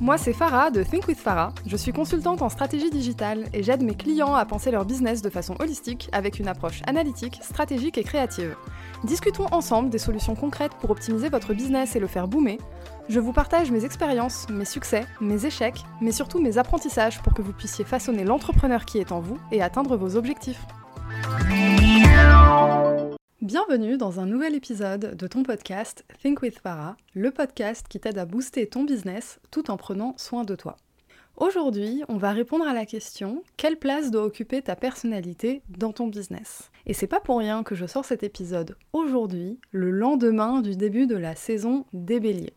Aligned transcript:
Moi 0.00 0.18
c'est 0.18 0.32
Farah 0.32 0.70
de 0.70 0.82
Think 0.82 1.08
with 1.08 1.18
Farah. 1.18 1.52
Je 1.66 1.76
suis 1.76 1.92
consultante 1.92 2.42
en 2.42 2.48
stratégie 2.48 2.90
digitale 2.90 3.44
et 3.52 3.62
j'aide 3.62 3.82
mes 3.82 3.94
clients 3.94 4.34
à 4.34 4.44
penser 4.44 4.70
leur 4.70 4.84
business 4.84 5.22
de 5.22 5.30
façon 5.30 5.54
holistique 5.60 6.08
avec 6.12 6.38
une 6.38 6.48
approche 6.48 6.82
analytique, 6.86 7.38
stratégique 7.42 7.98
et 7.98 8.04
créative. 8.04 8.56
Discutons 9.04 9.46
ensemble 9.52 9.90
des 9.90 9.98
solutions 9.98 10.34
concrètes 10.34 10.74
pour 10.80 10.90
optimiser 10.90 11.28
votre 11.28 11.54
business 11.54 11.96
et 11.96 12.00
le 12.00 12.06
faire 12.06 12.28
boomer. 12.28 12.58
Je 13.08 13.20
vous 13.20 13.32
partage 13.32 13.70
mes 13.70 13.84
expériences, 13.84 14.48
mes 14.48 14.64
succès, 14.64 15.04
mes 15.20 15.46
échecs, 15.46 15.84
mais 16.00 16.12
surtout 16.12 16.40
mes 16.40 16.58
apprentissages 16.58 17.20
pour 17.22 17.34
que 17.34 17.42
vous 17.42 17.52
puissiez 17.52 17.84
façonner 17.84 18.24
l'entrepreneur 18.24 18.84
qui 18.84 18.98
est 18.98 19.12
en 19.12 19.20
vous 19.20 19.38
et 19.50 19.62
atteindre 19.62 19.96
vos 19.96 20.16
objectifs. 20.16 20.64
Bienvenue 23.42 23.96
dans 23.96 24.20
un 24.20 24.26
nouvel 24.26 24.54
épisode 24.54 25.16
de 25.16 25.26
ton 25.26 25.42
podcast 25.42 26.04
Think 26.22 26.42
with 26.42 26.60
Farah, 26.60 26.96
le 27.12 27.32
podcast 27.32 27.88
qui 27.88 27.98
t'aide 27.98 28.18
à 28.18 28.24
booster 28.24 28.68
ton 28.68 28.84
business 28.84 29.40
tout 29.50 29.68
en 29.68 29.76
prenant 29.76 30.14
soin 30.16 30.44
de 30.44 30.54
toi. 30.54 30.76
Aujourd'hui, 31.36 32.04
on 32.08 32.18
va 32.18 32.30
répondre 32.30 32.64
à 32.64 32.72
la 32.72 32.86
question 32.86 33.42
quelle 33.56 33.80
place 33.80 34.12
doit 34.12 34.22
occuper 34.22 34.62
ta 34.62 34.76
personnalité 34.76 35.62
dans 35.68 35.92
ton 35.92 36.06
business? 36.06 36.70
Et 36.86 36.94
c'est 36.94 37.08
pas 37.08 37.18
pour 37.18 37.38
rien 37.38 37.64
que 37.64 37.74
je 37.74 37.86
sors 37.86 38.04
cet 38.04 38.22
épisode 38.22 38.76
aujourd'hui, 38.92 39.58
le 39.72 39.90
lendemain 39.90 40.60
du 40.60 40.76
début 40.76 41.08
de 41.08 41.16
la 41.16 41.34
saison 41.34 41.84
des 41.92 42.20
béliers. 42.20 42.54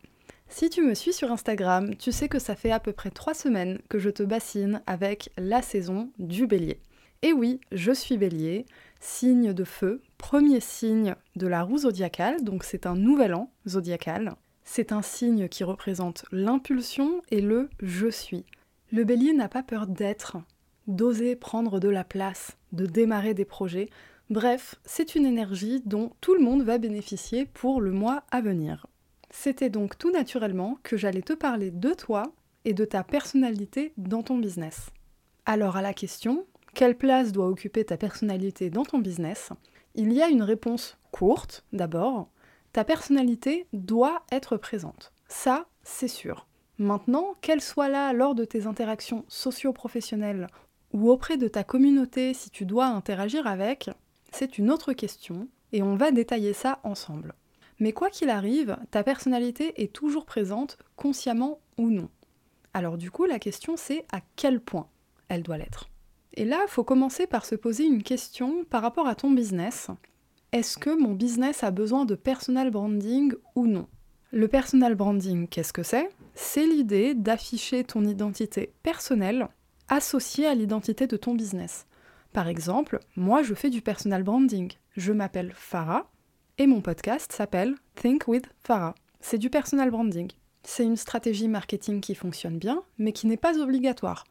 Si 0.50 0.70
tu 0.70 0.84
me 0.84 0.94
suis 0.94 1.14
sur 1.14 1.32
Instagram, 1.32 1.96
tu 1.96 2.12
sais 2.12 2.30
que 2.30 2.38
ça 2.38 2.56
fait 2.56 2.70
à 2.70 2.80
peu 2.80 2.94
près 2.94 3.10
trois 3.10 3.34
semaines 3.34 3.80
que 3.90 3.98
je 3.98 4.12
te 4.12 4.22
bassine 4.22 4.84
avec 4.86 5.32
la 5.40 5.64
saison 5.64 6.12
du 6.20 6.46
bélier. 6.46 6.80
Et 7.22 7.34
oui, 7.34 7.60
je 7.72 7.92
suis 7.92 8.18
bélier, 8.18 8.66
signe 9.00 9.54
de 9.54 9.64
feu, 9.64 10.02
premier 10.18 10.60
signe 10.60 11.16
de 11.36 11.48
la 11.48 11.64
roue 11.64 11.80
zodiacale, 11.80 12.44
donc 12.44 12.64
c'est 12.64 12.86
un 12.86 12.96
nouvel 12.96 13.34
an 13.34 13.52
zodiacal. 13.68 14.36
C'est 14.64 14.92
un 14.92 15.02
signe 15.02 15.48
qui 15.48 15.64
représente 15.64 16.26
l'impulsion 16.32 17.22
et 17.30 17.42
le 17.42 17.70
je 17.82 18.08
suis. 18.08 18.46
Le 18.92 19.04
bélier 19.04 19.34
n'a 19.34 19.48
pas 19.48 19.64
peur 19.64 19.88
d'être, 19.88 20.38
d'oser 20.88 21.36
prendre 21.36 21.80
de 21.80 21.90
la 21.90 22.04
place, 22.04 22.58
de 22.72 22.86
démarrer 22.86 23.34
des 23.34 23.46
projets. 23.46 23.90
Bref, 24.30 24.76
c'est 24.84 25.16
une 25.16 25.26
énergie 25.26 25.82
dont 25.86 26.12
tout 26.20 26.34
le 26.34 26.44
monde 26.44 26.64
va 26.64 26.78
bénéficier 26.78 27.46
pour 27.46 27.80
le 27.80 27.92
mois 27.92 28.24
à 28.32 28.42
venir. 28.42 28.88
C'était 29.30 29.70
donc 29.70 29.98
tout 29.98 30.12
naturellement 30.12 30.78
que 30.84 30.98
j'allais 30.98 31.22
te 31.22 31.34
parler 31.34 31.70
de 31.70 31.94
toi 31.94 32.24
et 32.64 32.74
de 32.74 32.86
ta 32.86 33.04
personnalité 33.04 33.94
dans 33.98 34.24
ton 34.24 34.38
business. 34.38 34.90
Alors 35.46 35.78
à 35.78 35.82
la 35.82 35.94
question, 35.94 36.46
quelle 36.76 36.98
place 36.98 37.32
doit 37.32 37.48
occuper 37.48 37.86
ta 37.86 37.98
personnalité 37.98 38.70
dans 38.70 38.84
ton 38.84 39.00
business 39.00 39.50
Il 39.96 40.12
y 40.14 40.22
a 40.22 40.28
une 40.28 40.44
réponse 40.44 40.98
courte, 41.12 41.64
d'abord. 41.72 42.30
Ta 42.74 42.84
personnalité 42.84 43.66
doit 43.72 44.24
être 44.32 44.58
présente. 44.58 45.14
Ça, 45.30 45.68
c'est 45.84 46.10
sûr. 46.10 46.48
Maintenant, 46.78 47.36
qu'elle 47.40 47.62
soit 47.62 47.88
là 47.88 48.12
lors 48.12 48.36
de 48.36 48.44
tes 48.44 48.68
interactions 48.68 49.24
socio-professionnelles 49.30 50.48
ou 50.92 51.10
auprès 51.10 51.38
de 51.38 51.48
ta 51.48 51.64
communauté 51.64 52.34
si 52.34 52.50
tu 52.50 52.66
dois 52.66 52.88
interagir 52.88 53.48
avec, 53.48 53.90
c'est 54.32 54.58
une 54.58 54.70
autre 54.70 54.92
question 54.92 55.48
et 55.72 55.82
on 55.82 55.96
va 55.96 56.12
détailler 56.12 56.52
ça 56.52 56.80
ensemble. 56.84 57.34
Mais 57.80 57.94
quoi 57.94 58.10
qu'il 58.10 58.30
arrive, 58.30 58.78
ta 58.92 59.04
personnalité 59.04 59.82
est 59.82 59.94
toujours 59.94 60.26
présente, 60.26 60.78
consciemment 60.98 61.60
ou 61.78 61.90
non. 61.90 62.10
Alors 62.74 62.98
du 62.98 63.12
coup, 63.12 63.24
la 63.24 63.40
question 63.40 63.78
c'est 63.78 64.06
à 64.12 64.20
quel 64.36 64.60
point 64.60 64.90
elle 65.30 65.44
doit 65.44 65.58
l'être. 65.58 65.90
Et 66.38 66.46
là, 66.46 66.60
il 66.68 66.70
faut 66.70 66.84
commencer 66.84 67.28
par 67.28 67.46
se 67.46 67.56
poser 67.56 67.86
une 67.86 68.04
question 68.04 68.66
par 68.70 68.82
rapport 68.82 69.08
à 69.08 69.16
ton 69.16 69.32
business. 69.32 69.88
Est-ce 70.52 70.78
que 70.78 70.90
mon 70.90 71.14
business 71.14 71.64
a 71.64 71.72
besoin 71.72 72.06
de 72.06 72.16
personal 72.16 72.72
branding 72.72 73.34
ou 73.56 73.68
non? 73.68 73.88
Le 74.32 74.48
personal 74.48 74.96
branding, 74.96 75.48
qu'est-ce 75.48 75.72
que 75.72 75.84
c'est? 75.84 76.10
C'est 76.34 76.66
l'idée 76.66 77.14
d'afficher 77.14 77.86
ton 77.86 78.04
identité 78.04 78.74
personnelle 78.84 79.48
associée 79.88 80.46
à 80.46 80.56
l'identité 80.56 81.08
de 81.08 81.16
ton 81.16 81.36
business. 81.36 81.86
Par 82.34 82.50
exemple, 82.50 83.00
moi 83.16 83.44
je 83.44 83.54
fais 83.54 83.70
du 83.70 83.82
personal 83.82 84.24
branding. 84.24 84.74
Je 84.98 85.14
m'appelle 85.14 85.54
Farah 85.56 86.10
et 86.58 86.68
mon 86.68 86.82
podcast 86.82 87.32
s'appelle 87.32 87.76
Think 87.96 88.28
with 88.28 88.46
Farah. 88.64 88.96
C'est 89.22 89.38
du 89.38 89.50
personal 89.50 89.90
branding. 89.90 90.30
C'est 90.64 90.84
une 90.84 90.98
stratégie 90.98 91.48
marketing 91.48 92.02
qui 92.02 92.16
fonctionne 92.16 92.58
bien, 92.58 92.84
mais 92.98 93.14
qui 93.14 93.28
n'est 93.28 93.38
pas 93.38 93.58
obligatoire. 93.60 94.26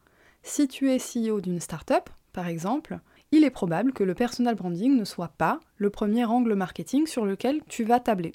Si 0.47 0.67
tu 0.67 0.91
es 0.91 0.99
CEO 0.99 1.41
d'une 1.41 1.59
startup, 1.59 2.07
par 2.31 2.47
exemple, 2.47 2.99
il 3.31 3.43
est 3.43 3.49
probable 3.49 3.93
que 3.93 4.03
le 4.03 4.13
personal 4.13 4.53
branding 4.53 4.95
ne 4.95 5.03
soit 5.03 5.33
pas 5.39 5.59
le 5.77 5.89
premier 5.89 6.23
angle 6.23 6.53
marketing 6.53 7.07
sur 7.07 7.25
lequel 7.25 7.63
tu 7.67 7.83
vas 7.83 7.99
tabler. 7.99 8.31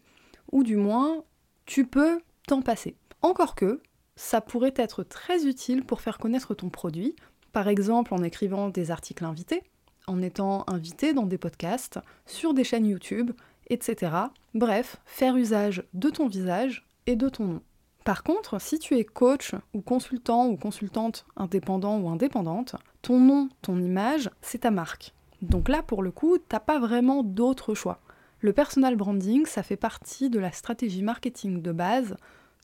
Ou 0.51 0.65
du 0.65 0.75
moins, 0.75 1.23
tu 1.67 1.87
peux 1.87 2.21
t'en 2.49 2.63
passer. 2.63 2.97
Encore 3.23 3.55
que, 3.55 3.81
ça 4.17 4.41
pourrait 4.41 4.75
être 4.75 5.05
très 5.05 5.47
utile 5.47 5.85
pour 5.85 6.01
faire 6.01 6.19
connaître 6.19 6.53
ton 6.53 6.69
produit, 6.69 7.15
par 7.53 7.69
exemple 7.69 8.13
en 8.13 8.25
écrivant 8.25 8.71
des 8.71 8.91
articles 8.91 9.25
invités, 9.25 9.63
en 10.09 10.21
étant 10.21 10.65
invité 10.67 11.13
dans 11.13 11.27
des 11.27 11.39
podcasts, 11.39 12.01
sur 12.27 12.55
des 12.55 12.65
chaînes 12.65 12.87
YouTube, 12.87 13.31
etc. 13.69 14.13
Bref, 14.55 14.97
faire 15.07 15.37
usage 15.37 15.85
de 15.95 16.11
ton 16.11 16.27
visage 16.27 16.89
et 17.07 17.15
de 17.15 17.29
ton 17.29 17.45
nom. 17.45 17.63
Par 18.05 18.23
contre, 18.23 18.61
si 18.61 18.79
tu 18.79 18.97
es 18.97 19.05
coach 19.05 19.55
ou 19.75 19.83
consultant 19.83 20.49
ou 20.49 20.57
consultante 20.57 21.27
indépendant 21.37 21.99
ou 21.99 22.09
indépendante, 22.09 22.77
ton 23.03 23.21
nom, 23.21 23.49
ton 23.63 23.81
image, 23.81 24.31
c'est 24.41 24.59
ta 24.59 24.71
marque. 24.71 25.13
Donc 25.43 25.69
là, 25.69 25.83
pour 25.83 26.03
le 26.03 26.11
coup, 26.11 26.39
t'as 26.39 26.61
pas 26.61 26.79
vraiment 26.79 27.23
d'autre 27.23 27.75
choix. 27.75 28.01
Le 28.41 28.53
personal 28.53 28.97
branding, 28.97 29.45
ça 29.45 29.63
fait 29.63 29.77
partie 29.77 30.31
de 30.31 30.39
la 30.39 30.51
stratégie 30.53 31.03
marketing 31.03 31.61
de 31.61 31.73
base 31.73 32.17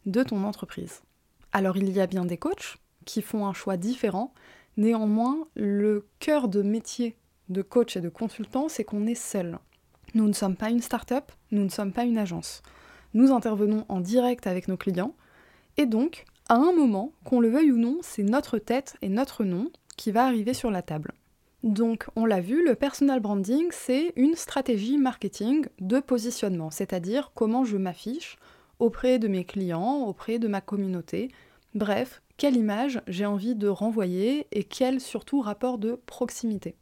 de 0.07 0.23
ton 0.23 0.43
entreprise. 0.45 1.03
Alors 1.53 1.77
il 1.77 1.91
y 1.91 2.01
a 2.01 2.07
bien 2.07 2.25
des 2.25 2.39
coachs 2.39 2.79
qui 3.05 3.23
font 3.23 3.47
un 3.47 3.53
choix 3.53 3.77
différent, 3.77 4.33
néanmoins, 4.77 5.47
le 5.55 6.07
cœur 6.19 6.49
de 6.49 6.63
métier 6.63 7.17
de 7.49 7.63
coach 7.63 7.97
et 7.97 8.01
de 8.01 8.09
consultant, 8.09 8.69
c'est 8.69 8.85
qu'on 8.85 9.07
est 9.07 9.15
seul. 9.15 9.59
Nous 10.15 10.27
ne 10.27 10.33
sommes 10.33 10.57
pas 10.57 10.71
une 10.71 10.83
start-up, 10.83 11.31
nous 11.51 11.63
ne 11.63 11.69
sommes 11.69 11.93
pas 11.93 12.05
une 12.05 12.19
agence. 12.19 12.63
Nous 13.15 13.33
intervenons 13.33 13.85
en 13.89 14.01
direct 14.01 14.47
avec 14.47 14.69
nos 14.69 14.77
clients, 14.77 15.15
et 15.77 15.87
donc, 15.87 16.25
à 16.49 16.55
un 16.55 16.73
moment, 16.73 17.13
qu'on 17.25 17.41
le 17.41 17.49
veuille 17.49 17.73
ou 17.73 17.77
non, 17.77 17.99
c'est 18.03 18.23
notre 18.23 18.59
tête 18.59 18.97
et 19.03 19.09
notre 19.09 19.45
nom 19.45 19.71
qui 19.97 20.13
va 20.13 20.27
arriver 20.27 20.55
sur 20.55 20.71
la 20.71 20.83
table. 20.83 21.13
Donc, 21.63 22.07
on 22.15 22.25
l'a 22.25 22.41
vu, 22.41 22.65
le 22.65 22.75
personal 22.75 23.21
branding, 23.21 23.67
c'est 23.73 24.13
une 24.17 24.37
stratégie 24.37 24.99
marketing 24.99 25.67
de 25.81 25.99
positionnement, 25.99 26.71
c'est-à-dire 26.71 27.33
comment 27.35 27.65
je 27.65 27.77
m'affiche 27.77 28.37
auprès 28.79 29.19
de 29.19 29.27
mes 29.27 29.45
clients, 29.45 30.05
auprès 30.05 30.39
de 30.39 30.49
ma 30.49 30.61
communauté. 30.61 31.31
Bref, 31.75 32.23
quelle 32.37 32.57
image 32.57 33.01
j'ai 33.09 33.27
envie 33.27 33.55
de 33.55 33.69
renvoyer 33.69 34.47
et 34.53 34.65
quel 34.65 35.01
surtout 35.01 35.41
rapport 35.41 35.79
de 35.79 35.99
proximité. 36.07 36.77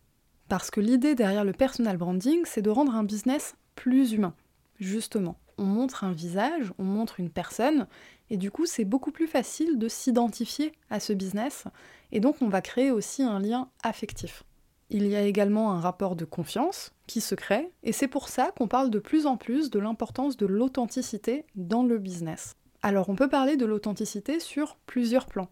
Parce 0.49 0.71
que 0.71 0.81
l'idée 0.81 1.15
derrière 1.15 1.45
le 1.45 1.53
personal 1.53 1.97
branding, 1.97 2.43
c'est 2.45 2.63
de 2.63 2.71
rendre 2.71 2.95
un 2.95 3.05
business 3.05 3.55
plus 3.77 4.13
humain, 4.13 4.35
justement 4.79 5.39
on 5.59 5.65
montre 5.65 6.05
un 6.05 6.13
visage, 6.13 6.73
on 6.79 6.85
montre 6.85 7.21
une 7.21 7.31
personne, 7.31 7.87
et 8.31 8.37
du 8.37 8.51
coup 8.51 8.67
c'est 8.67 8.85
beaucoup 8.85 9.13
plus 9.13 9.27
facile 9.27 9.79
de 9.79 9.89
s'identifier 9.89 10.73
à 10.91 11.01
ce 11.01 11.13
business, 11.13 11.65
et 12.13 12.21
donc 12.21 12.37
on 12.41 12.49
va 12.49 12.61
créer 12.61 12.91
aussi 12.91 13.23
un 13.23 13.39
lien 13.39 13.69
affectif. 13.83 14.43
Il 14.91 15.07
y 15.07 15.17
a 15.17 15.23
également 15.23 15.73
un 15.73 15.81
rapport 15.81 16.17
de 16.17 16.25
confiance 16.25 16.93
qui 17.07 17.21
se 17.21 17.35
crée, 17.35 17.71
et 17.83 17.93
c'est 17.93 18.09
pour 18.09 18.29
ça 18.29 18.53
qu'on 18.57 18.69
parle 18.69 18.91
de 18.91 18.99
plus 18.99 19.27
en 19.27 19.37
plus 19.37 19.71
de 19.71 19.79
l'importance 19.79 20.37
de 20.37 20.47
l'authenticité 20.47 21.45
dans 21.55 21.83
le 21.83 21.99
business. 21.99 22.55
Alors 22.83 23.09
on 23.09 23.15
peut 23.15 23.29
parler 23.29 23.57
de 23.57 23.67
l'authenticité 23.67 24.41
sur 24.41 24.77
plusieurs 24.87 25.27
plans. 25.27 25.49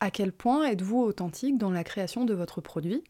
À 0.00 0.10
quel 0.10 0.32
point 0.32 0.64
êtes-vous 0.64 1.00
authentique 1.00 1.58
dans 1.58 1.70
la 1.70 1.82
création 1.82 2.24
de 2.24 2.34
votre 2.34 2.60
produit? 2.60 3.02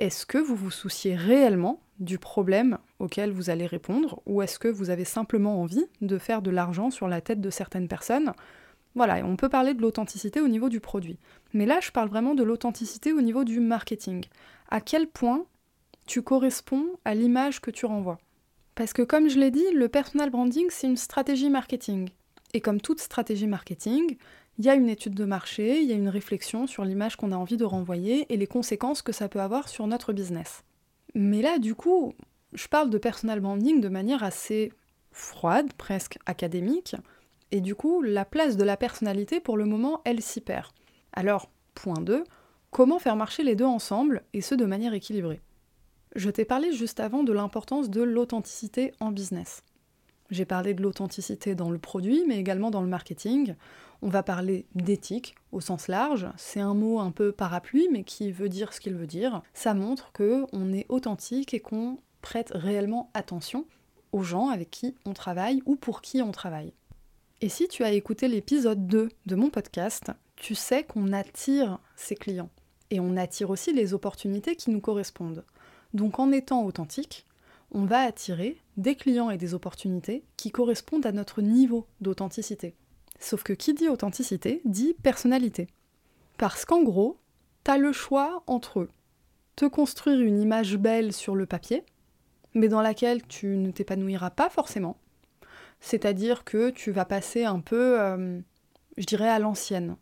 Est-ce 0.00 0.24
que 0.24 0.38
vous 0.38 0.56
vous 0.56 0.70
souciez 0.70 1.14
réellement 1.14 1.82
du 1.98 2.18
problème 2.18 2.78
auquel 3.00 3.32
vous 3.32 3.50
allez 3.50 3.66
répondre 3.66 4.22
ou 4.24 4.40
est-ce 4.40 4.58
que 4.58 4.66
vous 4.66 4.88
avez 4.88 5.04
simplement 5.04 5.60
envie 5.60 5.84
de 6.00 6.16
faire 6.16 6.40
de 6.40 6.50
l'argent 6.50 6.90
sur 6.90 7.06
la 7.06 7.20
tête 7.20 7.42
de 7.42 7.50
certaines 7.50 7.86
personnes? 7.86 8.32
Voilà, 8.94 9.24
on 9.26 9.36
peut 9.36 9.50
parler 9.50 9.74
de 9.74 9.82
l'authenticité 9.82 10.40
au 10.40 10.48
niveau 10.48 10.70
du 10.70 10.80
produit. 10.80 11.18
Mais 11.52 11.66
là, 11.66 11.80
je 11.82 11.90
parle 11.90 12.08
vraiment 12.08 12.34
de 12.34 12.42
l'authenticité 12.42 13.12
au 13.12 13.20
niveau 13.20 13.44
du 13.44 13.60
marketing. 13.60 14.24
À 14.70 14.80
quel 14.80 15.06
point 15.06 15.44
tu 16.06 16.22
corresponds 16.22 16.86
à 17.04 17.14
l'image 17.14 17.60
que 17.60 17.70
tu 17.70 17.84
renvoies? 17.84 18.18
Parce 18.76 18.94
que 18.94 19.02
comme 19.02 19.28
je 19.28 19.38
l'ai 19.38 19.50
dit, 19.50 19.70
le 19.74 19.88
personal 19.88 20.30
branding, 20.30 20.68
c'est 20.70 20.86
une 20.86 20.96
stratégie 20.96 21.50
marketing. 21.50 22.08
Et 22.54 22.62
comme 22.62 22.80
toute 22.80 23.00
stratégie 23.00 23.46
marketing, 23.46 24.16
il 24.58 24.64
y 24.64 24.68
a 24.68 24.74
une 24.74 24.88
étude 24.88 25.14
de 25.14 25.24
marché, 25.24 25.80
il 25.80 25.88
y 25.88 25.92
a 25.92 25.96
une 25.96 26.08
réflexion 26.08 26.66
sur 26.66 26.84
l'image 26.84 27.16
qu'on 27.16 27.32
a 27.32 27.36
envie 27.36 27.56
de 27.56 27.64
renvoyer 27.64 28.32
et 28.32 28.36
les 28.36 28.46
conséquences 28.46 29.02
que 29.02 29.12
ça 29.12 29.28
peut 29.28 29.40
avoir 29.40 29.68
sur 29.68 29.86
notre 29.86 30.12
business. 30.12 30.64
Mais 31.14 31.42
là, 31.42 31.58
du 31.58 31.74
coup, 31.74 32.14
je 32.52 32.68
parle 32.68 32.90
de 32.90 32.98
personal 32.98 33.40
branding 33.40 33.80
de 33.80 33.88
manière 33.88 34.22
assez 34.22 34.72
froide, 35.12 35.72
presque 35.74 36.18
académique, 36.26 36.96
et 37.52 37.60
du 37.60 37.74
coup, 37.74 38.02
la 38.02 38.24
place 38.24 38.56
de 38.56 38.64
la 38.64 38.76
personnalité, 38.76 39.40
pour 39.40 39.56
le 39.56 39.64
moment, 39.64 40.02
elle 40.04 40.22
s'y 40.22 40.40
perd. 40.40 40.70
Alors, 41.12 41.50
point 41.74 42.00
2, 42.00 42.24
comment 42.70 42.98
faire 42.98 43.16
marcher 43.16 43.42
les 43.42 43.56
deux 43.56 43.64
ensemble, 43.64 44.22
et 44.32 44.40
ce 44.40 44.54
de 44.54 44.66
manière 44.66 44.94
équilibrée? 44.94 45.40
Je 46.14 46.30
t'ai 46.30 46.44
parlé 46.44 46.72
juste 46.72 47.00
avant 47.00 47.22
de 47.22 47.32
l'importance 47.32 47.88
de 47.88 48.02
l'authenticité 48.02 48.92
en 49.00 49.10
business. 49.10 49.62
J'ai 50.30 50.44
parlé 50.44 50.74
de 50.74 50.82
l'authenticité 50.82 51.54
dans 51.54 51.70
le 51.70 51.78
produit, 51.78 52.24
mais 52.26 52.38
également 52.38 52.70
dans 52.70 52.82
le 52.82 52.88
marketing. 52.88 53.54
On 54.00 54.08
va 54.08 54.22
parler 54.22 54.66
d'éthique 54.74 55.34
au 55.50 55.60
sens 55.60 55.88
large. 55.88 56.28
C'est 56.36 56.60
un 56.60 56.74
mot 56.74 57.00
un 57.00 57.10
peu 57.10 57.32
parapluie, 57.32 57.88
mais 57.90 58.04
qui 58.04 58.30
veut 58.30 58.48
dire 58.48 58.72
ce 58.72 58.80
qu'il 58.80 58.94
veut 58.94 59.08
dire. 59.08 59.42
Ça 59.54 59.74
montre 59.74 60.12
que 60.12 60.46
on 60.52 60.72
est 60.72 60.86
authentique 60.88 61.52
et 61.52 61.60
qu'on 61.60 61.98
prête 62.22 62.52
réellement 62.54 63.10
attention 63.14 63.66
aux 64.12 64.22
gens 64.22 64.48
avec 64.48 64.70
qui 64.70 64.94
on 65.04 65.14
travaille 65.14 65.62
ou 65.66 65.76
pour 65.76 66.00
qui 66.00 66.22
on 66.22 66.30
travaille. 66.30 66.72
Et 67.40 67.48
si 67.48 67.68
tu 67.68 67.84
as 67.84 67.92
écouté 67.92 68.28
l'épisode 68.28 68.86
2 68.86 69.08
de 69.26 69.34
mon 69.34 69.50
podcast, 69.50 70.12
tu 70.36 70.54
sais 70.54 70.84
qu'on 70.84 71.12
attire 71.12 71.78
ses 71.96 72.14
clients. 72.14 72.50
Et 72.90 73.00
on 73.00 73.16
attire 73.16 73.50
aussi 73.50 73.72
les 73.72 73.94
opportunités 73.94 74.56
qui 74.56 74.70
nous 74.70 74.80
correspondent. 74.80 75.44
Donc 75.94 76.18
en 76.18 76.32
étant 76.32 76.64
authentique, 76.64 77.26
on 77.72 77.84
va 77.84 78.00
attirer 78.00 78.56
des 78.76 78.94
clients 78.94 79.30
et 79.30 79.38
des 79.38 79.54
opportunités 79.54 80.24
qui 80.36 80.50
correspondent 80.50 81.06
à 81.06 81.12
notre 81.12 81.42
niveau 81.42 81.86
d'authenticité. 82.00 82.74
Sauf 83.18 83.42
que 83.42 83.52
qui 83.52 83.74
dit 83.74 83.88
authenticité 83.88 84.62
dit 84.64 84.94
personnalité. 85.02 85.68
Parce 86.38 86.64
qu'en 86.64 86.82
gros, 86.82 87.18
t'as 87.64 87.76
le 87.76 87.92
choix 87.92 88.42
entre 88.46 88.88
te 89.56 89.66
construire 89.66 90.20
une 90.20 90.40
image 90.40 90.78
belle 90.78 91.12
sur 91.12 91.36
le 91.36 91.44
papier, 91.44 91.84
mais 92.54 92.68
dans 92.68 92.80
laquelle 92.80 93.26
tu 93.26 93.56
ne 93.56 93.70
t'épanouiras 93.70 94.30
pas 94.30 94.48
forcément. 94.48 94.96
C'est-à-dire 95.80 96.44
que 96.44 96.70
tu 96.70 96.90
vas 96.90 97.04
passer 97.04 97.44
un 97.44 97.60
peu, 97.60 98.00
euh, 98.00 98.40
je 98.96 99.04
dirais, 99.04 99.28
à 99.28 99.38
l'ancienne. 99.38 99.96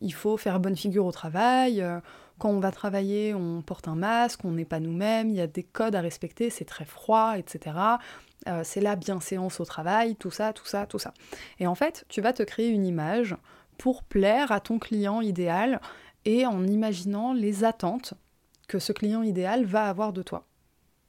Il 0.00 0.14
faut 0.14 0.36
faire 0.36 0.60
bonne 0.60 0.76
figure 0.76 1.06
au 1.06 1.12
travail, 1.12 1.80
euh, 1.80 2.00
quand 2.38 2.50
on 2.50 2.60
va 2.60 2.70
travailler, 2.70 3.34
on 3.34 3.62
porte 3.62 3.88
un 3.88 3.94
masque, 3.94 4.44
on 4.44 4.52
n'est 4.52 4.64
pas 4.64 4.80
nous-mêmes, 4.80 5.28
il 5.28 5.36
y 5.36 5.40
a 5.40 5.46
des 5.46 5.62
codes 5.62 5.94
à 5.94 6.00
respecter, 6.00 6.50
c'est 6.50 6.64
très 6.64 6.84
froid, 6.84 7.34
etc. 7.36 7.76
Euh, 8.48 8.62
c'est 8.64 8.80
la 8.80 8.96
bienséance 8.96 9.60
au 9.60 9.64
travail, 9.64 10.16
tout 10.16 10.30
ça, 10.30 10.52
tout 10.52 10.66
ça, 10.66 10.86
tout 10.86 10.98
ça. 10.98 11.14
Et 11.60 11.66
en 11.66 11.74
fait, 11.74 12.04
tu 12.08 12.20
vas 12.20 12.32
te 12.32 12.42
créer 12.42 12.68
une 12.68 12.84
image 12.84 13.36
pour 13.78 14.02
plaire 14.02 14.52
à 14.52 14.60
ton 14.60 14.78
client 14.78 15.20
idéal 15.20 15.80
et 16.24 16.46
en 16.46 16.66
imaginant 16.66 17.32
les 17.32 17.64
attentes 17.64 18.14
que 18.68 18.78
ce 18.78 18.92
client 18.92 19.22
idéal 19.22 19.64
va 19.64 19.88
avoir 19.88 20.12
de 20.12 20.22
toi. 20.22 20.46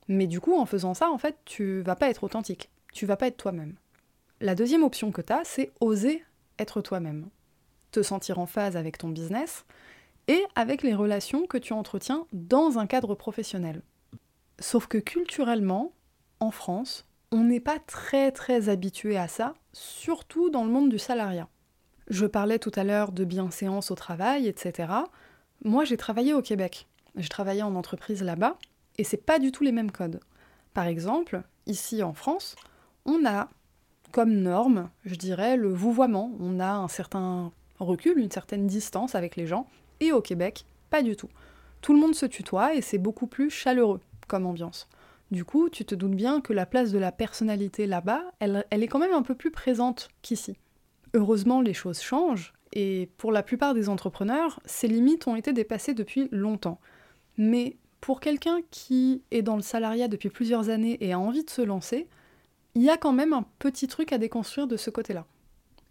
Mais 0.08 0.28
du 0.28 0.40
coup, 0.42 0.58
en 0.58 0.66
faisant 0.66 0.94
ça, 0.94 1.10
en 1.10 1.18
fait, 1.18 1.38
tu 1.46 1.82
vas 1.82 1.96
pas 1.96 2.10
être 2.10 2.24
authentique, 2.24 2.70
tu 2.94 3.06
vas 3.06 3.16
pas 3.16 3.28
être 3.28 3.38
toi-même. 3.38 3.76
La 4.42 4.56
deuxième 4.56 4.84
option 4.84 5.12
que 5.12 5.22
tu 5.22 5.32
as, 5.32 5.44
c'est 5.44 5.72
oser 5.80 6.24
être 6.60 6.82
toi-même. 6.82 7.30
Te 7.92 8.02
sentir 8.02 8.40
en 8.40 8.46
phase 8.46 8.76
avec 8.76 8.98
ton 8.98 9.10
business, 9.10 9.66
et 10.28 10.44
avec 10.56 10.84
les 10.84 10.94
relations 10.94 11.48
que 11.48 11.58
tu 11.58 11.74
entretiens 11.74 12.26
dans 12.32 12.80
un 12.80 12.88
cadre 12.88 13.16
professionnel. 13.16 13.82
Sauf 14.60 14.88
que 14.88 14.98
culturellement, 14.98 15.94
en 16.40 16.52
France, 16.52 17.06
on 17.32 17.44
n'est 17.44 17.60
pas 17.60 17.80
très 17.80 18.32
très 18.32 18.70
habitué 18.70 19.18
à 19.18 19.28
ça, 19.28 19.56
surtout 19.74 20.50
dans 20.50 20.64
le 20.64 20.72
monde 20.72 20.90
du 20.90 21.00
salariat. 21.00 21.50
Je 22.08 22.26
parlais 22.26 22.60
tout 22.60 22.72
à 22.76 22.84
l'heure 22.84 23.12
de 23.12 23.26
bienséance 23.26 23.92
au 23.92 23.96
travail, 23.96 24.48
etc. 24.48 24.94
Moi, 25.64 25.86
j'ai 25.86 25.98
travaillé 25.98 26.34
au 26.34 26.42
Québec. 26.42 26.88
J'ai 27.16 27.30
travaillé 27.30 27.64
en 27.64 27.76
entreprise 27.76 28.24
là-bas, 28.24 28.58
et 28.98 29.04
c'est 29.04 29.18
pas 29.18 29.40
du 29.40 29.52
tout 29.52 29.64
les 29.64 29.72
mêmes 29.72 29.92
codes. 29.92 30.20
Par 30.74 30.86
exemple, 30.86 31.44
ici 31.66 32.04
en 32.04 32.14
France, 32.14 32.56
on 33.06 33.26
a 33.26 33.50
comme 34.12 34.34
norme, 34.34 34.90
je 35.06 35.16
dirais, 35.16 35.58
le 35.58 35.74
vouvoiement. 35.74 36.32
On 36.40 36.60
a 36.60 36.72
un 36.72 36.88
certain 36.88 37.52
recul, 37.80 38.20
une 38.20 38.32
certaine 38.32 38.68
distance 38.68 39.16
avec 39.16 39.36
les 39.36 39.48
gens, 39.48 39.68
et 40.08 40.12
au 40.12 40.22
Québec, 40.22 40.66
pas 40.90 41.04
du 41.04 41.16
tout. 41.16 41.30
Tout 41.82 41.94
le 41.94 42.00
monde 42.00 42.16
se 42.16 42.26
tutoie 42.26 42.76
et 42.76 42.82
c'est 42.82 42.98
beaucoup 42.98 43.28
plus 43.28 43.50
chaleureux 43.50 44.00
comme 44.28 44.46
ambiance. 44.46 44.88
Du 45.32 45.46
coup, 45.46 45.70
tu 45.70 45.86
te 45.86 45.96
doutes 45.96 46.16
bien 46.16 46.42
que 46.42 46.54
la 46.54 46.66
place 46.66 46.92
de 46.92 47.00
la 47.00 47.12
personnalité 47.12 47.88
là-bas, 47.88 48.22
elle, 48.40 48.66
elle 48.70 48.84
est 48.84 48.88
quand 48.88 49.00
même 49.00 49.14
un 49.14 49.24
peu 49.24 49.36
plus 49.36 49.52
présente 49.52 50.10
qu'ici. 50.22 50.56
Heureusement, 51.14 51.62
les 51.62 51.74
choses 51.74 52.02
changent, 52.02 52.54
et 52.74 53.10
pour 53.18 53.32
la 53.32 53.44
plupart 53.44 53.74
des 53.74 53.88
entrepreneurs, 53.88 54.60
ces 54.66 54.88
limites 54.88 55.28
ont 55.28 55.36
été 55.36 55.54
dépassées 55.54 55.94
depuis 55.94 56.28
longtemps. 56.32 56.80
Mais 57.38 57.78
pour 58.02 58.20
quelqu'un 58.20 58.60
qui 58.72 59.22
est 59.32 59.44
dans 59.44 59.56
le 59.56 59.62
salariat 59.62 60.08
depuis 60.08 60.30
plusieurs 60.30 60.70
années 60.70 60.98
et 61.00 61.14
a 61.14 61.20
envie 61.20 61.44
de 61.44 61.50
se 61.50 61.62
lancer, 61.62 62.08
il 62.76 62.82
y 62.82 62.90
a 62.90 62.98
quand 62.98 63.14
même 63.14 63.34
un 63.34 63.46
petit 63.60 63.88
truc 63.88 64.12
à 64.12 64.18
déconstruire 64.18 64.68
de 64.68 64.76
ce 64.76 64.90
côté-là. 64.90 65.26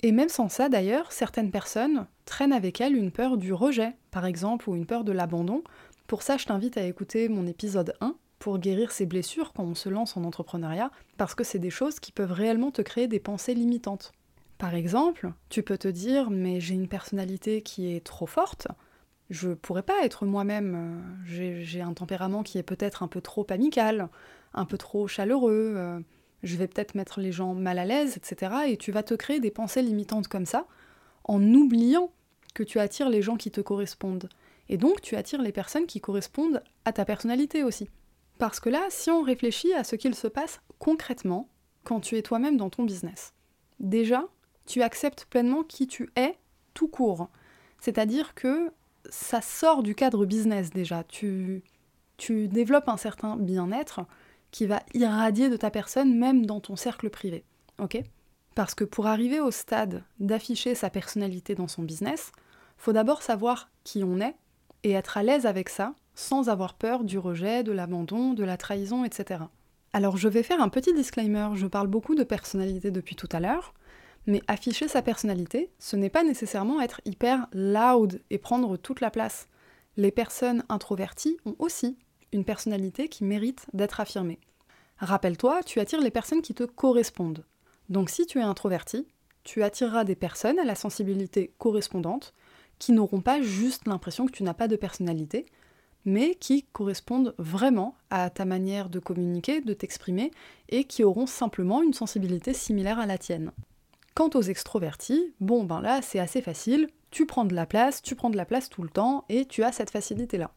Et 0.02 0.10
même 0.10 0.28
sans 0.28 0.48
ça, 0.48 0.68
d'ailleurs, 0.68 1.12
certaines 1.12 1.50
personnes 1.52 2.06
traînent 2.24 2.52
avec 2.52 2.80
elles 2.80 2.96
une 2.96 3.12
peur 3.12 3.36
du 3.36 3.52
rejet, 3.52 3.94
par 4.10 4.26
exemple, 4.26 4.68
ou 4.68 4.74
une 4.74 4.86
peur 4.86 5.04
de 5.04 5.12
l'abandon. 5.12 5.62
Pour 6.08 6.22
ça, 6.22 6.36
je 6.36 6.46
t'invite 6.46 6.76
à 6.76 6.84
écouter 6.84 7.28
mon 7.28 7.46
épisode 7.46 7.94
1 8.00 8.16
pour 8.40 8.58
guérir 8.58 8.90
ces 8.90 9.06
blessures 9.06 9.52
quand 9.52 9.62
on 9.62 9.76
se 9.76 9.88
lance 9.88 10.16
en 10.16 10.24
entrepreneuriat, 10.24 10.90
parce 11.16 11.36
que 11.36 11.44
c'est 11.44 11.60
des 11.60 11.70
choses 11.70 12.00
qui 12.00 12.10
peuvent 12.10 12.32
réellement 12.32 12.72
te 12.72 12.82
créer 12.82 13.06
des 13.06 13.20
pensées 13.20 13.54
limitantes. 13.54 14.12
Par 14.58 14.74
exemple, 14.74 15.32
tu 15.48 15.62
peux 15.62 15.78
te 15.78 15.88
dire 15.88 16.30
mais 16.30 16.58
j'ai 16.58 16.74
une 16.74 16.88
personnalité 16.88 17.62
qui 17.62 17.94
est 17.94 18.04
trop 18.04 18.26
forte, 18.26 18.66
je 19.30 19.50
pourrais 19.50 19.82
pas 19.82 20.04
être 20.04 20.26
moi-même, 20.26 21.02
j'ai 21.24 21.80
un 21.80 21.94
tempérament 21.94 22.42
qui 22.42 22.58
est 22.58 22.62
peut-être 22.62 23.02
un 23.02 23.08
peu 23.08 23.20
trop 23.20 23.46
amical, 23.50 24.08
un 24.54 24.64
peu 24.64 24.76
trop 24.76 25.08
chaleureux, 25.08 25.74
euh, 25.76 26.00
je 26.42 26.56
vais 26.56 26.66
peut-être 26.66 26.94
mettre 26.94 27.20
les 27.20 27.32
gens 27.32 27.54
mal 27.54 27.78
à 27.78 27.84
l'aise, 27.84 28.16
etc. 28.16 28.52
Et 28.68 28.76
tu 28.76 28.92
vas 28.92 29.02
te 29.02 29.14
créer 29.14 29.40
des 29.40 29.50
pensées 29.50 29.82
limitantes 29.82 30.28
comme 30.28 30.46
ça, 30.46 30.66
en 31.24 31.42
oubliant 31.42 32.12
que 32.54 32.62
tu 32.62 32.78
attires 32.78 33.08
les 33.08 33.22
gens 33.22 33.36
qui 33.36 33.50
te 33.50 33.60
correspondent. 33.60 34.28
Et 34.68 34.76
donc 34.76 35.00
tu 35.00 35.16
attires 35.16 35.42
les 35.42 35.52
personnes 35.52 35.86
qui 35.86 36.00
correspondent 36.00 36.62
à 36.84 36.92
ta 36.92 37.04
personnalité 37.04 37.62
aussi. 37.62 37.88
Parce 38.38 38.60
que 38.60 38.70
là, 38.70 38.86
si 38.88 39.10
on 39.10 39.22
réfléchit 39.22 39.72
à 39.74 39.84
ce 39.84 39.96
qu'il 39.96 40.14
se 40.14 40.28
passe 40.28 40.60
concrètement 40.78 41.48
quand 41.84 42.00
tu 42.00 42.16
es 42.16 42.22
toi-même 42.22 42.56
dans 42.56 42.70
ton 42.70 42.84
business, 42.84 43.34
déjà, 43.80 44.26
tu 44.66 44.82
acceptes 44.82 45.26
pleinement 45.26 45.62
qui 45.62 45.86
tu 45.86 46.10
es 46.16 46.36
tout 46.74 46.88
court. 46.88 47.28
C'est-à-dire 47.78 48.34
que 48.34 48.72
ça 49.10 49.40
sort 49.40 49.82
du 49.82 49.94
cadre 49.94 50.24
business 50.26 50.70
déjà. 50.70 51.04
Tu, 51.04 51.62
tu 52.16 52.48
développes 52.48 52.88
un 52.88 52.96
certain 52.96 53.36
bien-être, 53.36 54.00
qui 54.52 54.66
va 54.66 54.82
irradier 54.94 55.48
de 55.48 55.56
ta 55.56 55.70
personne 55.70 56.16
même 56.16 56.46
dans 56.46 56.60
ton 56.60 56.76
cercle 56.76 57.10
privé. 57.10 57.44
Ok? 57.80 58.00
Parce 58.54 58.74
que 58.74 58.84
pour 58.84 59.06
arriver 59.06 59.40
au 59.40 59.50
stade 59.50 60.04
d'afficher 60.20 60.76
sa 60.76 60.90
personnalité 60.90 61.56
dans 61.56 61.68
son 61.68 61.82
business, 61.82 62.30
faut 62.76 62.92
d'abord 62.92 63.22
savoir 63.22 63.70
qui 63.82 64.04
on 64.04 64.20
est 64.20 64.36
et 64.84 64.92
être 64.92 65.16
à 65.16 65.22
l'aise 65.24 65.46
avec 65.46 65.68
ça 65.68 65.94
sans 66.14 66.50
avoir 66.50 66.74
peur 66.74 67.04
du 67.04 67.18
rejet, 67.18 67.62
de 67.62 67.72
l'abandon, 67.72 68.34
de 68.34 68.44
la 68.44 68.58
trahison, 68.58 69.04
etc. 69.04 69.40
Alors 69.94 70.18
je 70.18 70.28
vais 70.28 70.42
faire 70.42 70.60
un 70.60 70.68
petit 70.68 70.92
disclaimer, 70.92 71.48
je 71.54 71.66
parle 71.66 71.86
beaucoup 71.86 72.14
de 72.14 72.22
personnalité 72.24 72.90
depuis 72.90 73.16
tout 73.16 73.28
à 73.32 73.40
l'heure, 73.40 73.72
mais 74.26 74.42
afficher 74.46 74.88
sa 74.88 75.00
personnalité, 75.00 75.70
ce 75.78 75.96
n'est 75.96 76.10
pas 76.10 76.22
nécessairement 76.22 76.80
être 76.80 77.00
hyper 77.06 77.46
loud 77.52 78.20
et 78.30 78.38
prendre 78.38 78.76
toute 78.76 79.00
la 79.00 79.10
place. 79.10 79.48
Les 79.96 80.10
personnes 80.10 80.64
introverties 80.68 81.38
ont 81.46 81.56
aussi 81.58 81.96
une 82.32 82.44
personnalité 82.44 83.08
qui 83.08 83.24
mérite 83.24 83.66
d'être 83.72 84.00
affirmée. 84.00 84.40
Rappelle-toi, 84.98 85.62
tu 85.64 85.80
attires 85.80 86.00
les 86.00 86.10
personnes 86.10 86.42
qui 86.42 86.54
te 86.54 86.64
correspondent. 86.64 87.44
Donc 87.88 88.10
si 88.10 88.26
tu 88.26 88.38
es 88.38 88.42
introverti, 88.42 89.06
tu 89.44 89.62
attireras 89.62 90.04
des 90.04 90.14
personnes 90.14 90.58
à 90.58 90.64
la 90.64 90.74
sensibilité 90.74 91.52
correspondante 91.58 92.34
qui 92.78 92.92
n'auront 92.92 93.20
pas 93.20 93.40
juste 93.42 93.86
l'impression 93.86 94.26
que 94.26 94.32
tu 94.32 94.42
n'as 94.42 94.54
pas 94.54 94.68
de 94.68 94.76
personnalité, 94.76 95.46
mais 96.04 96.34
qui 96.34 96.64
correspondent 96.72 97.34
vraiment 97.38 97.96
à 98.10 98.30
ta 98.30 98.44
manière 98.44 98.88
de 98.88 98.98
communiquer, 98.98 99.60
de 99.60 99.74
t'exprimer, 99.74 100.32
et 100.68 100.84
qui 100.84 101.04
auront 101.04 101.26
simplement 101.26 101.82
une 101.82 101.92
sensibilité 101.92 102.52
similaire 102.52 102.98
à 102.98 103.06
la 103.06 103.18
tienne. 103.18 103.52
Quant 104.14 104.30
aux 104.34 104.42
extrovertis, 104.42 105.32
bon 105.40 105.64
ben 105.64 105.80
là 105.80 106.02
c'est 106.02 106.18
assez 106.18 106.42
facile, 106.42 106.88
tu 107.10 107.24
prends 107.24 107.44
de 107.44 107.54
la 107.54 107.66
place, 107.66 108.02
tu 108.02 108.14
prends 108.14 108.30
de 108.30 108.36
la 108.36 108.44
place 108.44 108.68
tout 108.68 108.82
le 108.82 108.88
temps, 108.88 109.24
et 109.28 109.44
tu 109.46 109.62
as 109.62 109.72
cette 109.72 109.90
facilité-là. 109.90 110.52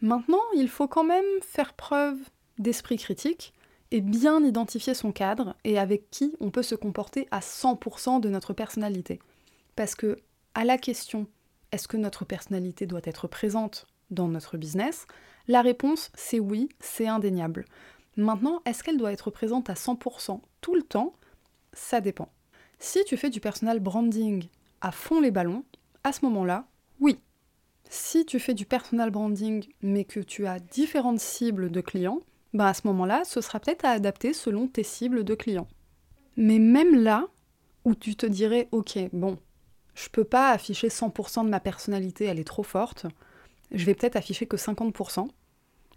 Maintenant, 0.00 0.42
il 0.54 0.68
faut 0.68 0.88
quand 0.88 1.04
même 1.04 1.24
faire 1.42 1.74
preuve 1.74 2.18
d'esprit 2.58 2.96
critique 2.96 3.52
et 3.90 4.00
bien 4.00 4.44
identifier 4.44 4.94
son 4.94 5.12
cadre 5.12 5.56
et 5.64 5.78
avec 5.78 6.10
qui 6.10 6.34
on 6.40 6.50
peut 6.50 6.62
se 6.62 6.74
comporter 6.74 7.26
à 7.30 7.40
100% 7.40 8.20
de 8.20 8.28
notre 8.28 8.52
personnalité. 8.52 9.18
Parce 9.76 9.94
que 9.94 10.18
à 10.54 10.64
la 10.64 10.78
question 10.78 11.26
est-ce 11.72 11.88
que 11.88 11.96
notre 11.96 12.24
personnalité 12.24 12.86
doit 12.86 13.00
être 13.04 13.28
présente 13.28 13.86
dans 14.10 14.28
notre 14.28 14.56
business, 14.56 15.06
la 15.48 15.62
réponse 15.62 16.10
c'est 16.14 16.40
oui, 16.40 16.68
c'est 16.80 17.06
indéniable. 17.06 17.66
Maintenant, 18.16 18.62
est-ce 18.64 18.82
qu'elle 18.82 18.96
doit 18.96 19.12
être 19.12 19.30
présente 19.30 19.70
à 19.70 19.74
100% 19.74 20.40
tout 20.60 20.74
le 20.74 20.82
temps? 20.82 21.14
Ça 21.72 22.00
dépend. 22.00 22.30
Si 22.78 23.04
tu 23.04 23.16
fais 23.16 23.30
du 23.30 23.40
personal 23.40 23.80
branding 23.80 24.48
à 24.80 24.92
fond 24.92 25.20
les 25.20 25.30
ballons, 25.30 25.64
à 26.04 26.12
ce 26.12 26.24
moment-là, 26.24 26.66
oui, 27.00 27.20
si 27.88 28.24
tu 28.26 28.38
fais 28.38 28.54
du 28.54 28.66
personal 28.66 29.10
branding 29.10 29.66
mais 29.82 30.04
que 30.04 30.20
tu 30.20 30.46
as 30.46 30.58
différentes 30.58 31.20
cibles 31.20 31.70
de 31.70 31.80
clients, 31.80 32.20
ben 32.54 32.66
à 32.66 32.74
ce 32.74 32.86
moment-là, 32.86 33.22
ce 33.24 33.40
sera 33.40 33.60
peut-être 33.60 33.84
à 33.84 33.90
adapter 33.90 34.32
selon 34.32 34.68
tes 34.68 34.82
cibles 34.82 35.24
de 35.24 35.34
clients. 35.34 35.68
Mais 36.36 36.58
même 36.58 36.94
là, 36.94 37.26
où 37.84 37.94
tu 37.94 38.16
te 38.16 38.26
dirais, 38.26 38.68
ok, 38.72 38.98
bon, 39.12 39.38
je 39.94 40.08
peux 40.08 40.24
pas 40.24 40.50
afficher 40.50 40.88
100% 40.88 41.44
de 41.44 41.50
ma 41.50 41.60
personnalité, 41.60 42.24
elle 42.26 42.38
est 42.38 42.44
trop 42.44 42.62
forte, 42.62 43.06
je 43.70 43.84
vais 43.84 43.94
peut-être 43.94 44.16
afficher 44.16 44.46
que 44.46 44.56
50%, 44.56 45.28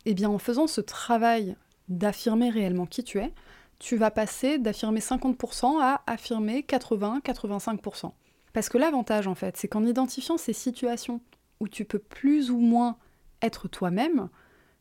eh 0.05 0.13
bien 0.13 0.29
en 0.29 0.39
faisant 0.39 0.67
ce 0.67 0.81
travail 0.81 1.55
d'affirmer 1.89 2.49
réellement 2.49 2.85
qui 2.85 3.03
tu 3.03 3.19
es, 3.19 3.31
tu 3.79 3.97
vas 3.97 4.11
passer 4.11 4.57
d'affirmer 4.59 4.99
50% 4.99 5.81
à 5.81 6.01
affirmer 6.07 6.61
80-85%. 6.61 8.11
Parce 8.53 8.69
que 8.69 8.77
l'avantage, 8.77 9.27
en 9.27 9.35
fait, 9.35 9.57
c'est 9.57 9.67
qu'en 9.67 9.85
identifiant 9.85 10.37
ces 10.37 10.53
situations 10.53 11.21
où 11.61 11.69
tu 11.69 11.85
peux 11.85 11.99
plus 11.99 12.49
ou 12.49 12.57
moins 12.57 12.97
être 13.43 13.67
toi-même, 13.67 14.29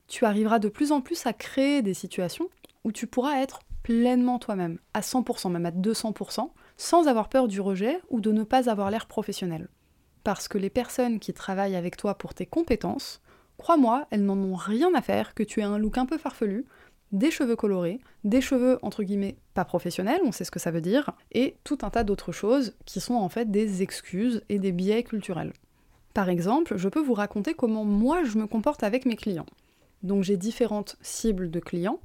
tu 0.08 0.25
arriveras 0.25 0.58
de 0.58 0.70
plus 0.70 0.92
en 0.92 1.02
plus 1.02 1.26
à 1.26 1.34
créer 1.34 1.82
des 1.82 1.94
situations 1.94 2.49
où 2.84 2.90
tu 2.90 3.06
pourras 3.06 3.40
être 3.42 3.60
pleinement 3.82 4.38
toi-même, 4.38 4.78
à 4.94 5.00
100%, 5.00 5.50
même 5.50 5.66
à 5.66 5.70
200%, 5.70 6.50
sans 6.78 7.06
avoir 7.06 7.28
peur 7.28 7.49
du 7.49 7.60
rejet 7.60 8.00
ou 8.08 8.20
de 8.20 8.32
ne 8.32 8.44
pas 8.44 8.70
avoir 8.70 8.90
l'air 8.90 9.06
professionnel. 9.06 9.68
Parce 10.25 10.49
que 10.49 10.56
les 10.56 10.70
personnes 10.70 11.20
qui 11.20 11.34
travaillent 11.34 11.76
avec 11.76 11.99
toi 11.99 12.16
pour 12.16 12.32
tes 12.32 12.46
compétences, 12.46 13.20
crois-moi, 13.58 14.06
elles 14.10 14.25
n'en 14.25 14.38
ont 14.38 14.54
rien 14.54 14.94
à 14.94 15.02
faire 15.02 15.34
que 15.34 15.42
tu 15.42 15.60
aies 15.60 15.64
un 15.64 15.78
look 15.78 15.99
un 15.99 16.06
peu 16.06 16.16
farfelu, 16.16 16.64
des 17.12 17.30
cheveux 17.30 17.56
colorés, 17.56 18.00
des 18.25 18.40
cheveux 18.40 18.78
entre 18.80 19.02
guillemets 19.02 19.37
pas 19.52 19.66
professionnels, 19.66 20.20
on 20.25 20.32
sait 20.32 20.44
ce 20.44 20.50
que 20.50 20.58
ça 20.58 20.70
veut 20.70 20.80
dire, 20.80 21.12
et 21.32 21.56
tout 21.62 21.78
un 21.82 21.90
tas 21.90 22.04
d'autres 22.04 22.32
choses 22.32 22.75
qui 22.87 23.00
sont 23.00 23.14
en 23.14 23.28
fait 23.28 23.50
des 23.50 23.82
excuses 23.82 24.42
et 24.49 24.58
des 24.58 24.72
biais 24.72 25.02
culturels. 25.02 25.52
Par 26.14 26.28
exemple, 26.28 26.76
je 26.76 26.88
peux 26.88 27.00
vous 27.00 27.14
raconter 27.14 27.54
comment 27.54 27.84
moi 27.84 28.24
je 28.24 28.38
me 28.38 28.46
comporte 28.46 28.82
avec 28.82 29.06
mes 29.06 29.16
clients. 29.16 29.46
Donc 30.02 30.24
j'ai 30.24 30.36
différentes 30.36 30.96
cibles 31.02 31.50
de 31.50 31.60
clients. 31.60 32.00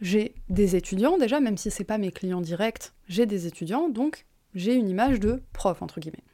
J'ai 0.00 0.34
des 0.48 0.76
étudiants 0.76 1.18
déjà, 1.18 1.40
même 1.40 1.56
si 1.56 1.70
c'est 1.70 1.84
pas 1.84 1.98
mes 1.98 2.10
clients 2.10 2.40
directs, 2.40 2.92
j'ai 3.08 3.26
des 3.26 3.46
étudiants, 3.46 3.88
donc 3.88 4.26
j'ai 4.54 4.74
une 4.74 4.88
image 4.88 5.20
de 5.20 5.42
prof 5.52 5.82
entre 5.82 6.00
guillemets. 6.00 6.24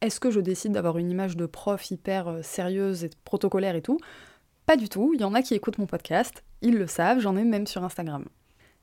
Est-ce 0.00 0.20
que 0.20 0.30
je 0.30 0.40
décide 0.40 0.72
d'avoir 0.72 0.98
une 0.98 1.10
image 1.10 1.36
de 1.36 1.46
prof 1.46 1.90
hyper 1.90 2.28
euh, 2.28 2.42
sérieuse 2.42 3.04
et 3.04 3.10
protocolaire 3.24 3.74
et 3.74 3.82
tout? 3.82 3.98
Pas 4.66 4.76
du 4.76 4.88
tout, 4.88 5.12
il 5.14 5.20
y 5.20 5.24
en 5.24 5.34
a 5.34 5.42
qui 5.42 5.54
écoutent 5.54 5.78
mon 5.78 5.86
podcast, 5.86 6.44
ils 6.60 6.76
le 6.76 6.86
savent, 6.86 7.20
j'en 7.20 7.36
ai 7.36 7.44
même 7.44 7.66
sur 7.66 7.84
Instagram. 7.84 8.24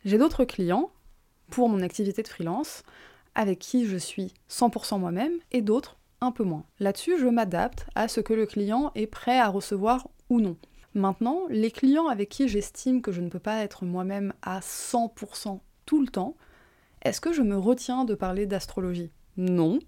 J'ai 0.03 0.17
d'autres 0.17 0.45
clients 0.45 0.91
pour 1.49 1.69
mon 1.69 1.81
activité 1.81 2.23
de 2.23 2.27
freelance 2.27 2.83
avec 3.35 3.59
qui 3.59 3.85
je 3.85 3.97
suis 3.97 4.33
100% 4.49 4.99
moi-même 4.99 5.33
et 5.51 5.61
d'autres 5.61 5.97
un 6.21 6.31
peu 6.31 6.43
moins. 6.43 6.63
Là-dessus, 6.79 7.19
je 7.19 7.25
m'adapte 7.25 7.87
à 7.95 8.07
ce 8.07 8.21
que 8.21 8.33
le 8.33 8.45
client 8.45 8.91
est 8.95 9.07
prêt 9.07 9.39
à 9.39 9.49
recevoir 9.49 10.07
ou 10.29 10.39
non. 10.39 10.55
Maintenant, 10.93 11.41
les 11.49 11.71
clients 11.71 12.07
avec 12.07 12.29
qui 12.29 12.47
j'estime 12.47 13.01
que 13.01 13.11
je 13.11 13.21
ne 13.21 13.29
peux 13.29 13.39
pas 13.39 13.63
être 13.63 13.85
moi-même 13.85 14.33
à 14.41 14.59
100% 14.59 15.59
tout 15.85 16.01
le 16.01 16.07
temps, 16.07 16.35
est-ce 17.01 17.21
que 17.21 17.33
je 17.33 17.41
me 17.41 17.57
retiens 17.57 18.05
de 18.05 18.13
parler 18.13 18.45
d'astrologie? 18.45 19.11
Non. 19.37 19.79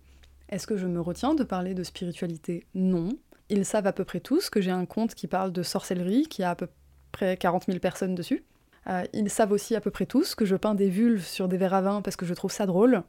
Est-ce 0.49 0.65
que 0.65 0.77
je 0.77 0.87
me 0.87 0.99
retiens 0.99 1.35
de 1.35 1.43
parler 1.43 1.73
de 1.73 1.83
spiritualité? 1.83 2.65
Non. 2.73 3.09
Ils 3.49 3.65
savent 3.65 3.87
à 3.87 3.93
peu 3.93 4.05
près 4.05 4.19
tous 4.19 4.49
que 4.49 4.61
j'ai 4.61 4.71
un 4.71 4.85
compte 4.85 5.13
qui 5.13 5.27
parle 5.27 5.51
de 5.51 5.61
sorcellerie, 5.61 6.23
qui 6.23 6.41
a 6.41 6.51
à 6.51 6.55
peu 6.55 6.67
près 7.11 7.37
40 7.37 7.65
000 7.67 7.79
personnes 7.79 8.15
dessus. 8.15 8.43
Euh, 8.87 9.03
ils 9.13 9.29
savent 9.29 9.51
aussi 9.51 9.75
à 9.75 9.81
peu 9.81 9.91
près 9.91 10.05
tous 10.05 10.35
que 10.35 10.45
je 10.45 10.55
peins 10.55 10.75
des 10.75 10.89
vulves 10.89 11.25
sur 11.25 11.47
des 11.47 11.57
verres 11.57 11.73
à 11.73 11.81
vin 11.81 12.01
parce 12.01 12.15
que 12.15 12.25
je 12.25 12.33
trouve 12.33 12.51
ça 12.51 12.65
drôle. 12.65 13.03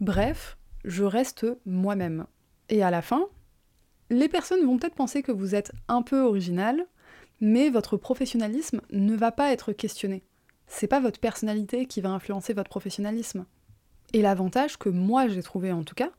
Bref, 0.00 0.58
je 0.84 1.04
reste 1.04 1.46
moi-même. 1.64 2.26
Et 2.70 2.82
à 2.82 2.90
la 2.90 3.02
fin, 3.02 3.26
les 4.08 4.28
personnes 4.28 4.64
vont 4.64 4.78
peut-être 4.78 4.94
penser 4.94 5.22
que 5.22 5.32
vous 5.32 5.54
êtes 5.54 5.72
un 5.88 6.02
peu 6.02 6.20
original, 6.20 6.86
mais 7.40 7.68
votre 7.68 7.96
professionnalisme 7.96 8.80
ne 8.90 9.16
va 9.16 9.32
pas 9.32 9.52
être 9.52 9.72
questionné. 9.72 10.22
C'est 10.66 10.86
pas 10.86 11.00
votre 11.00 11.20
personnalité 11.20 11.86
qui 11.86 12.00
va 12.00 12.10
influencer 12.10 12.54
votre 12.54 12.70
professionnalisme. 12.70 13.44
Et 14.12 14.22
l'avantage 14.22 14.78
que 14.78 14.88
moi 14.88 15.26
j'ai 15.26 15.42
trouvé 15.42 15.72
en 15.72 15.82
tout 15.82 15.94
cas, 15.94 16.10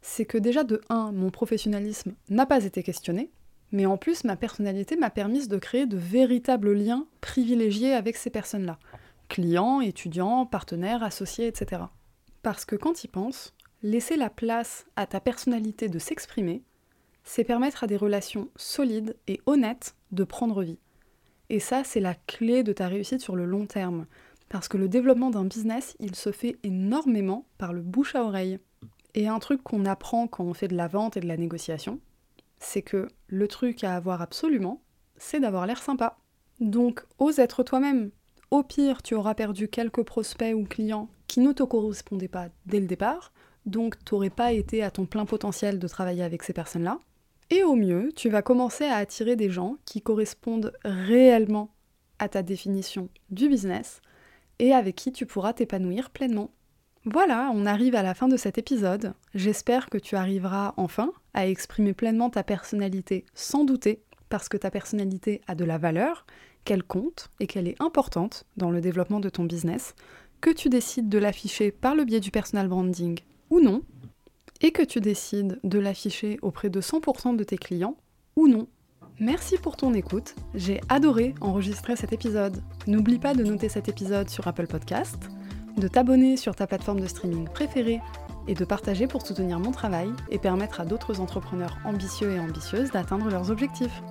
c'est 0.00 0.24
que 0.24 0.38
déjà 0.38 0.62
de 0.62 0.80
1, 0.88 1.10
mon 1.12 1.30
professionnalisme 1.30 2.14
n'a 2.28 2.46
pas 2.46 2.64
été 2.64 2.84
questionné, 2.84 3.30
mais 3.72 3.86
en 3.86 3.96
plus 3.96 4.22
ma 4.22 4.36
personnalité 4.36 4.96
m'a 4.96 5.10
permis 5.10 5.48
de 5.48 5.58
créer 5.58 5.86
de 5.86 5.96
véritables 5.96 6.72
liens 6.72 7.06
privilégiés 7.20 7.94
avec 7.94 8.16
ces 8.16 8.30
personnes-là. 8.30 8.78
Clients, 9.28 9.80
étudiants, 9.80 10.46
partenaires, 10.46 11.02
associés, 11.02 11.48
etc. 11.48 11.82
Parce 12.42 12.64
que 12.64 12.76
quand 12.76 13.02
ils 13.02 13.08
pensent, 13.08 13.54
Laisser 13.82 14.16
la 14.16 14.30
place 14.30 14.86
à 14.96 15.06
ta 15.06 15.20
personnalité 15.20 15.88
de 15.88 15.98
s'exprimer, 15.98 16.62
c'est 17.24 17.44
permettre 17.44 17.84
à 17.84 17.86
des 17.86 17.96
relations 17.96 18.48
solides 18.56 19.16
et 19.26 19.40
honnêtes 19.46 19.94
de 20.12 20.24
prendre 20.24 20.62
vie. 20.62 20.78
Et 21.50 21.60
ça, 21.60 21.84
c'est 21.84 22.00
la 22.00 22.14
clé 22.14 22.62
de 22.62 22.72
ta 22.72 22.88
réussite 22.88 23.20
sur 23.20 23.36
le 23.36 23.44
long 23.44 23.66
terme. 23.66 24.06
Parce 24.48 24.68
que 24.68 24.76
le 24.76 24.88
développement 24.88 25.30
d'un 25.30 25.44
business, 25.44 25.96
il 26.00 26.14
se 26.14 26.32
fait 26.32 26.56
énormément 26.62 27.46
par 27.58 27.72
le 27.72 27.82
bouche 27.82 28.14
à 28.14 28.24
oreille. 28.24 28.58
Et 29.14 29.28
un 29.28 29.38
truc 29.38 29.62
qu'on 29.62 29.84
apprend 29.84 30.26
quand 30.26 30.44
on 30.44 30.54
fait 30.54 30.68
de 30.68 30.76
la 30.76 30.88
vente 30.88 31.16
et 31.16 31.20
de 31.20 31.26
la 31.26 31.36
négociation, 31.36 32.00
c'est 32.58 32.82
que 32.82 33.08
le 33.26 33.48
truc 33.48 33.84
à 33.84 33.94
avoir 33.94 34.22
absolument, 34.22 34.82
c'est 35.16 35.40
d'avoir 35.40 35.66
l'air 35.66 35.82
sympa. 35.82 36.18
Donc, 36.60 37.04
ose 37.18 37.38
être 37.38 37.62
toi-même. 37.62 38.10
Au 38.50 38.62
pire, 38.62 39.02
tu 39.02 39.14
auras 39.14 39.34
perdu 39.34 39.68
quelques 39.68 40.04
prospects 40.04 40.54
ou 40.54 40.64
clients 40.64 41.08
qui 41.26 41.40
ne 41.40 41.52
te 41.52 41.62
correspondaient 41.62 42.28
pas 42.28 42.48
dès 42.66 42.80
le 42.80 42.86
départ, 42.86 43.32
donc 43.66 44.02
tu 44.04 44.14
n'aurais 44.14 44.30
pas 44.30 44.52
été 44.52 44.82
à 44.82 44.90
ton 44.90 45.04
plein 45.04 45.26
potentiel 45.26 45.78
de 45.78 45.88
travailler 45.88 46.22
avec 46.22 46.42
ces 46.42 46.52
personnes-là. 46.52 46.98
Et 47.50 47.62
au 47.62 47.74
mieux, 47.74 48.10
tu 48.16 48.28
vas 48.28 48.42
commencer 48.42 48.84
à 48.84 48.96
attirer 48.96 49.36
des 49.36 49.50
gens 49.50 49.76
qui 49.84 50.02
correspondent 50.02 50.72
réellement 50.84 51.70
à 52.18 52.28
ta 52.28 52.42
définition 52.42 53.08
du 53.30 53.48
business 53.48 54.00
et 54.58 54.72
avec 54.72 54.96
qui 54.96 55.12
tu 55.12 55.26
pourras 55.26 55.52
t'épanouir 55.52 56.10
pleinement. 56.10 56.50
Voilà, 57.04 57.52
on 57.54 57.66
arrive 57.66 57.94
à 57.94 58.02
la 58.02 58.14
fin 58.14 58.26
de 58.26 58.36
cet 58.36 58.58
épisode. 58.58 59.14
J'espère 59.34 59.90
que 59.90 59.98
tu 59.98 60.16
arriveras 60.16 60.74
enfin 60.76 61.12
à 61.34 61.46
exprimer 61.46 61.92
pleinement 61.92 62.30
ta 62.30 62.42
personnalité 62.42 63.24
sans 63.34 63.64
douter, 63.64 64.02
parce 64.28 64.48
que 64.48 64.56
ta 64.56 64.72
personnalité 64.72 65.40
a 65.46 65.54
de 65.54 65.64
la 65.64 65.78
valeur, 65.78 66.26
qu'elle 66.64 66.82
compte 66.82 67.30
et 67.38 67.46
qu'elle 67.46 67.68
est 67.68 67.80
importante 67.80 68.44
dans 68.56 68.72
le 68.72 68.80
développement 68.80 69.20
de 69.20 69.28
ton 69.28 69.44
business, 69.44 69.94
que 70.40 70.50
tu 70.50 70.68
décides 70.68 71.08
de 71.08 71.18
l'afficher 71.18 71.70
par 71.70 71.94
le 71.94 72.04
biais 72.04 72.18
du 72.18 72.32
personal 72.32 72.66
branding 72.66 73.20
ou 73.50 73.60
non, 73.60 73.82
et 74.60 74.72
que 74.72 74.82
tu 74.82 75.00
décides 75.00 75.58
de 75.64 75.78
l'afficher 75.78 76.38
auprès 76.42 76.70
de 76.70 76.80
100% 76.80 77.36
de 77.36 77.44
tes 77.44 77.58
clients 77.58 77.96
ou 78.36 78.48
non. 78.48 78.66
Merci 79.18 79.56
pour 79.56 79.76
ton 79.76 79.94
écoute, 79.94 80.34
j'ai 80.54 80.80
adoré 80.88 81.34
enregistrer 81.40 81.96
cet 81.96 82.12
épisode. 82.12 82.62
N'oublie 82.86 83.18
pas 83.18 83.34
de 83.34 83.44
noter 83.44 83.68
cet 83.68 83.88
épisode 83.88 84.28
sur 84.28 84.46
Apple 84.46 84.66
Podcast, 84.66 85.16
de 85.76 85.88
t'abonner 85.88 86.36
sur 86.36 86.54
ta 86.54 86.66
plateforme 86.66 87.00
de 87.00 87.06
streaming 87.06 87.48
préférée 87.48 88.00
et 88.46 88.54
de 88.54 88.64
partager 88.64 89.06
pour 89.06 89.26
soutenir 89.26 89.58
mon 89.58 89.72
travail 89.72 90.10
et 90.30 90.38
permettre 90.38 90.80
à 90.80 90.84
d'autres 90.84 91.20
entrepreneurs 91.20 91.78
ambitieux 91.84 92.32
et 92.32 92.40
ambitieuses 92.40 92.90
d'atteindre 92.90 93.30
leurs 93.30 93.50
objectifs. 93.50 94.02